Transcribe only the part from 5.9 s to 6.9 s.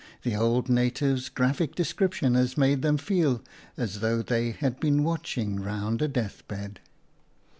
a death bed.